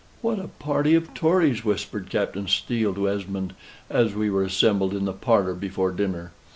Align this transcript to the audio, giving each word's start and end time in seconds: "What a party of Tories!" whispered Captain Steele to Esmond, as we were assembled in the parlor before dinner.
"What 0.23 0.39
a 0.39 0.47
party 0.47 0.95
of 0.95 1.13
Tories!" 1.13 1.63
whispered 1.63 2.09
Captain 2.09 2.47
Steele 2.47 2.95
to 2.95 3.07
Esmond, 3.07 3.53
as 3.87 4.15
we 4.15 4.31
were 4.31 4.43
assembled 4.45 4.95
in 4.95 5.05
the 5.05 5.13
parlor 5.13 5.53
before 5.53 5.91
dinner. 5.91 6.31